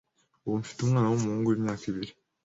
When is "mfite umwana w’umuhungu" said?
0.61-1.47